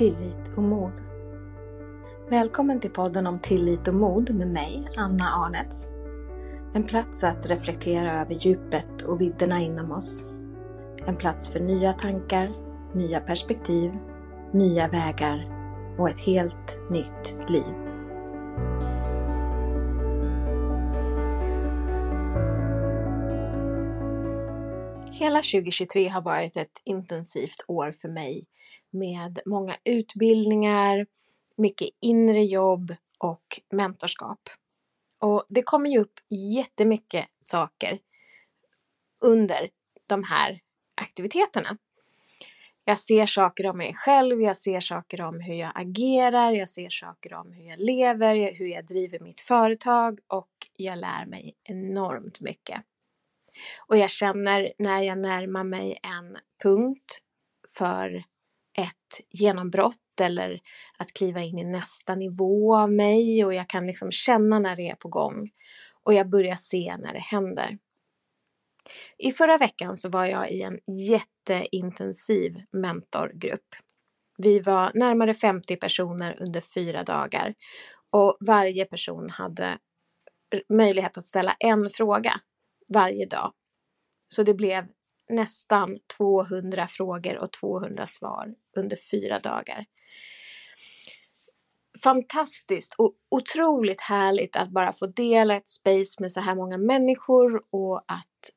[0.00, 0.92] tillit och mod.
[2.30, 5.88] Välkommen till podden om tillit och mod med mig, Anna Arnets.
[6.74, 10.26] En plats att reflektera över djupet och vidderna inom oss.
[11.06, 12.50] En plats för nya tankar,
[12.94, 13.92] nya perspektiv,
[14.52, 15.48] nya vägar
[15.98, 17.89] och ett helt nytt liv.
[25.20, 28.44] Hela 2023 har varit ett intensivt år för mig
[28.90, 31.06] med många utbildningar,
[31.56, 34.50] mycket inre jobb och mentorskap.
[35.18, 36.12] Och det kommer ju upp
[36.56, 37.98] jättemycket saker
[39.20, 39.68] under
[40.06, 40.58] de här
[40.94, 41.76] aktiviteterna.
[42.84, 46.90] Jag ser saker om mig själv, jag ser saker om hur jag agerar, jag ser
[46.90, 52.40] saker om hur jag lever, hur jag driver mitt företag och jag lär mig enormt
[52.40, 52.82] mycket.
[53.88, 57.20] Och jag känner när jag närmar mig en punkt
[57.78, 58.24] för
[58.78, 60.60] ett genombrott eller
[60.98, 64.88] att kliva in i nästa nivå av mig och jag kan liksom känna när det
[64.88, 65.50] är på gång
[66.02, 67.78] och jag börjar se när det händer.
[69.18, 73.74] I förra veckan så var jag i en jätteintensiv mentorgrupp.
[74.38, 77.54] Vi var närmare 50 personer under fyra dagar
[78.10, 79.78] och varje person hade
[80.68, 82.40] möjlighet att ställa en fråga
[82.94, 83.52] varje dag.
[84.28, 84.86] Så det blev
[85.28, 89.86] nästan 200 frågor och 200 svar under fyra dagar.
[92.02, 97.62] Fantastiskt och otroligt härligt att bara få dela ett space med så här många människor
[97.70, 98.50] och att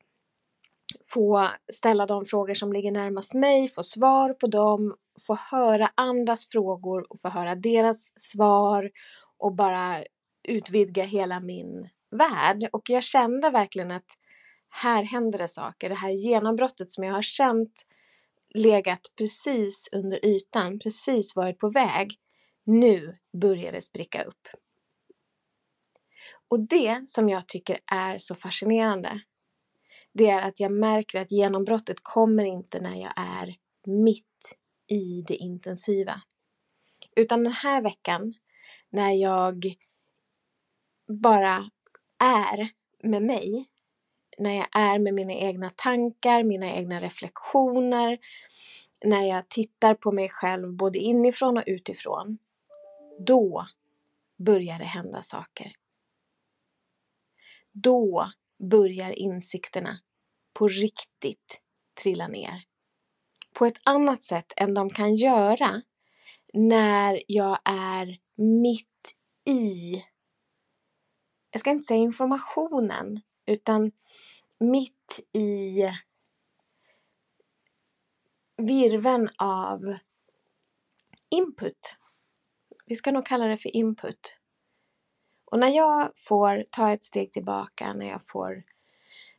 [1.04, 4.96] få ställa de frågor som ligger närmast mig, få svar på dem,
[5.26, 8.90] få höra andras frågor och få höra deras svar
[9.38, 10.04] och bara
[10.48, 12.68] utvidga hela min värld.
[12.72, 14.18] Och jag kände verkligen att
[14.76, 15.88] här händer det saker.
[15.88, 17.86] Det här genombrottet som jag har känt
[18.54, 22.18] legat precis under ytan, precis varit på väg.
[22.64, 24.48] Nu börjar det spricka upp.
[26.48, 29.20] Och det som jag tycker är så fascinerande,
[30.12, 33.54] det är att jag märker att genombrottet kommer inte när jag är
[33.86, 36.20] mitt i det intensiva.
[37.16, 38.34] Utan den här veckan,
[38.90, 39.64] när jag
[41.08, 41.70] bara
[42.18, 42.68] är
[43.02, 43.68] med mig,
[44.38, 48.18] när jag är med mina egna tankar, mina egna reflektioner,
[49.04, 52.38] när jag tittar på mig själv både inifrån och utifrån,
[53.26, 53.66] då
[54.38, 55.72] börjar det hända saker.
[57.72, 58.28] Då
[58.70, 59.98] börjar insikterna
[60.52, 61.60] på riktigt
[62.02, 62.62] trilla ner.
[63.52, 65.82] På ett annat sätt än de kan göra
[66.52, 68.18] när jag är
[68.62, 69.14] mitt
[69.48, 70.02] i,
[71.50, 73.92] jag ska inte säga informationen, utan
[74.60, 75.82] mitt i
[78.56, 79.96] virven av
[81.30, 81.96] input.
[82.86, 84.36] Vi ska nog kalla det för input.
[85.44, 88.64] Och när jag får ta ett steg tillbaka, när jag får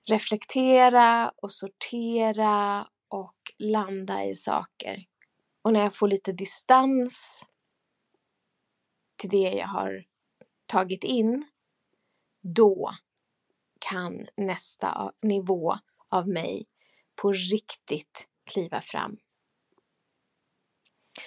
[0.10, 5.06] reflektera och sortera och landa i saker
[5.62, 7.46] och när jag får lite distans
[9.16, 10.06] till det jag har
[10.66, 11.46] tagit in,
[12.42, 12.92] då
[13.90, 15.78] kan nästa nivå
[16.10, 16.66] av mig
[17.22, 19.18] på riktigt kliva fram.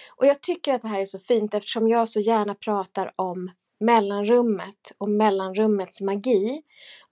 [0.09, 3.51] Och jag tycker att det här är så fint eftersom jag så gärna pratar om
[3.79, 6.63] mellanrummet och mellanrummets magi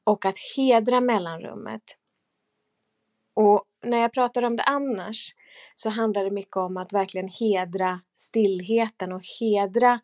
[0.04, 1.84] och att hedra mellanrummet.
[3.34, 5.36] Och när jag pratar om det annars
[5.76, 10.00] så handlar det mycket om att verkligen hedra stillheten och hedra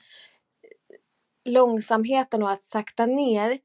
[1.45, 3.59] långsamheten och att sakta ner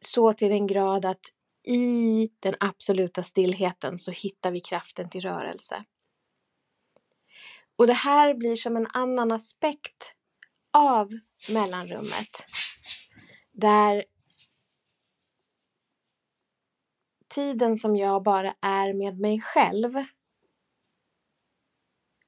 [0.00, 1.20] så till den grad att
[1.66, 5.84] i den absoluta stillheten så hittar vi kraften till rörelse.
[7.76, 10.14] Och det här blir som en annan aspekt
[10.72, 11.08] av
[11.50, 12.46] mellanrummet.
[13.52, 14.04] Där
[17.28, 19.92] tiden som jag bara är med mig själv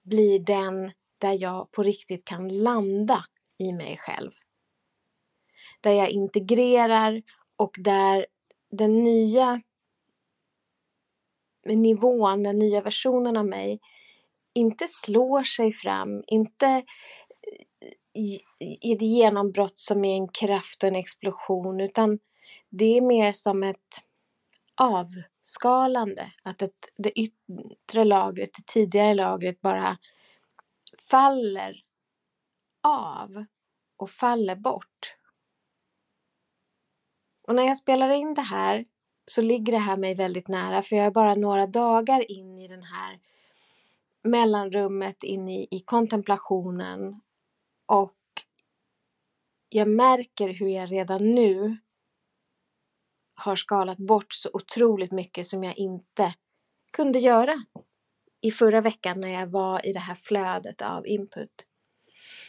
[0.02, 3.24] blir den där jag på riktigt kan landa
[3.58, 4.30] i mig själv.
[5.80, 7.22] Där jag integrerar
[7.60, 8.26] och där
[8.70, 9.60] den nya
[11.64, 13.80] nivån, den nya versionen av mig
[14.54, 16.82] inte slår sig fram, inte eh,
[18.80, 22.18] i ett genombrott som är en kraft och en explosion utan
[22.68, 24.02] det är mer som ett
[24.74, 29.98] avskalande, att ett, det yttre lagret, det tidigare lagret bara
[31.10, 31.82] faller
[32.82, 33.44] av
[33.96, 35.19] och faller bort.
[37.50, 38.84] Och när jag spelar in det här
[39.26, 42.68] så ligger det här mig väldigt nära för jag är bara några dagar in i
[42.68, 43.18] den här
[44.22, 47.20] mellanrummet in i, i kontemplationen
[47.86, 48.18] och
[49.68, 51.76] jag märker hur jag redan nu
[53.34, 56.34] har skalat bort så otroligt mycket som jag inte
[56.92, 57.54] kunde göra
[58.40, 61.66] i förra veckan när jag var i det här flödet av input.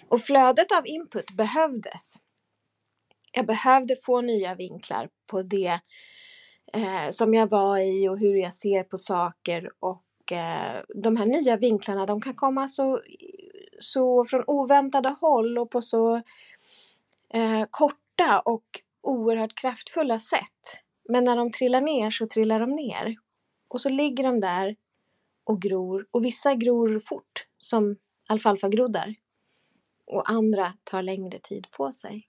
[0.07, 2.15] Och flödet av input behövdes.
[3.31, 5.79] Jag behövde få nya vinklar på det
[6.73, 11.25] eh, som jag var i och hur jag ser på saker och eh, de här
[11.25, 13.01] nya vinklarna de kan komma så,
[13.79, 16.15] så från oväntade håll och på så
[17.33, 18.65] eh, korta och
[19.01, 20.81] oerhört kraftfulla sätt.
[21.09, 23.15] Men när de trillar ner så trillar de ner.
[23.67, 24.75] Och så ligger de där
[25.43, 26.07] och gror.
[26.11, 27.95] Och vissa gror fort, som
[28.29, 29.15] alfalfagroddar.
[30.05, 32.27] Och andra tar längre tid på sig.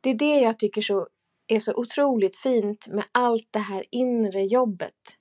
[0.00, 1.08] Det är det jag tycker så,
[1.46, 5.18] är så otroligt fint med allt det här inre jobbet.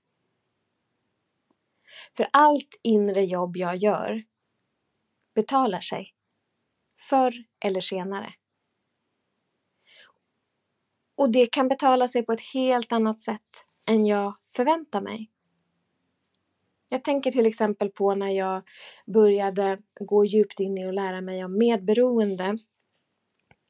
[2.17, 4.23] För allt inre jobb jag gör
[5.35, 6.13] betalar sig.
[7.09, 7.33] Förr
[7.65, 8.33] eller senare.
[11.15, 15.31] Och det kan betala sig på ett helt annat sätt än jag förväntar mig.
[16.89, 18.63] Jag tänker till exempel på när jag
[19.05, 22.57] började gå djupt in i och lära mig om medberoende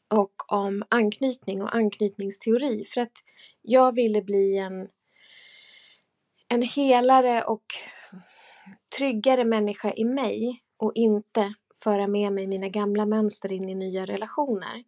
[0.07, 3.23] och om anknytning och anknytningsteori för att
[3.61, 4.87] jag ville bli en,
[6.47, 7.65] en helare och
[8.97, 14.05] tryggare människa i mig och inte föra med mig mina gamla mönster in i nya
[14.05, 14.83] relationer.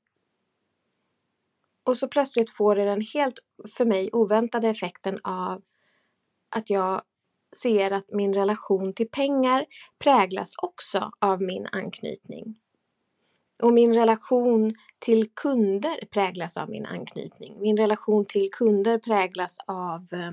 [1.84, 3.40] Och så plötsligt får det den helt
[3.78, 5.62] för mig oväntade effekten av
[6.50, 7.02] att jag
[7.64, 9.66] ser att min relation till pengar
[10.00, 12.60] präglas också av min anknytning.
[13.64, 17.62] Och min relation till kunder präglas av min anknytning.
[17.62, 20.32] Min relation till kunder präglas av eh,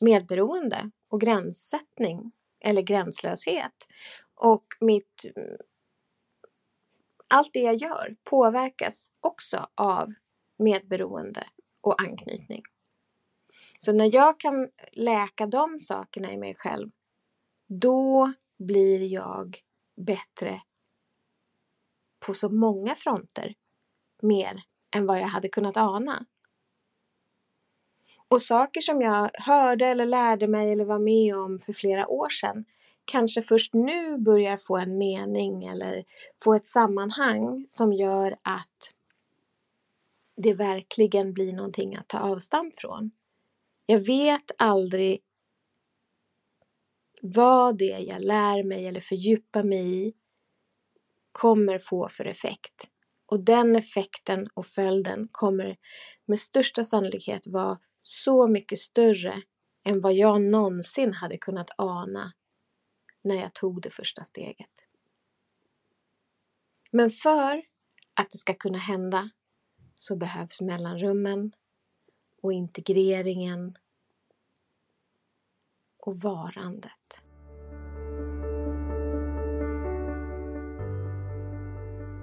[0.00, 3.88] medberoende och gränssättning eller gränslöshet.
[4.34, 5.56] Och mitt, mm,
[7.28, 10.12] allt det jag gör påverkas också av
[10.58, 11.46] medberoende
[11.80, 12.62] och anknytning.
[13.78, 16.90] Så när jag kan läka de sakerna i mig själv,
[17.66, 19.58] då blir jag
[19.96, 20.60] bättre
[22.26, 23.54] på så många fronter
[24.22, 24.62] mer
[24.96, 26.26] än vad jag hade kunnat ana.
[28.28, 32.28] Och saker som jag hörde eller lärde mig eller var med om för flera år
[32.28, 32.64] sedan
[33.04, 36.04] kanske först nu börjar få en mening eller
[36.42, 38.92] få ett sammanhang som gör att
[40.36, 43.10] det verkligen blir någonting att ta avstamp från.
[43.86, 45.22] Jag vet aldrig
[47.22, 50.12] vad det jag lär mig eller fördjupar mig i
[51.36, 52.88] kommer få för effekt.
[53.26, 55.76] Och den effekten och följden kommer
[56.26, 59.42] med största sannolikhet vara så mycket större
[59.84, 62.32] än vad jag någonsin hade kunnat ana
[63.24, 64.86] när jag tog det första steget.
[66.90, 67.62] Men för
[68.14, 69.30] att det ska kunna hända
[69.94, 71.52] så behövs mellanrummen
[72.42, 73.76] och integreringen
[75.98, 77.25] och varandet.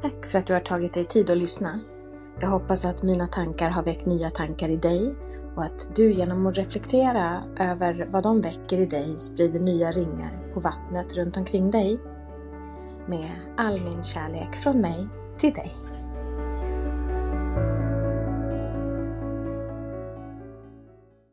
[0.04, 1.80] Tack för att du har tagit dig tid att lyssna.
[2.40, 5.16] Jag hoppas att mina tankar har väckt nya tankar i dig
[5.56, 10.54] och att du genom att reflektera över vad de väcker i dig sprider nya ringar
[10.54, 12.00] på vattnet runt omkring dig.
[13.08, 15.72] Med all min kärlek från mig till dig.